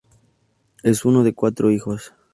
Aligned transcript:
Es 0.81 1.05
uno 1.05 1.23
de 1.23 1.35
cuatro 1.35 1.69
hijos. 1.69 2.15